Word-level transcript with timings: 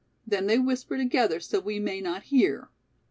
Then 0.25 0.47
they 0.47 0.57
whisper 0.57 0.97
together 0.97 1.39
so 1.39 1.59
we 1.59 1.79
may 1.79 2.01
not 2.01 2.23
hear." 2.23 2.69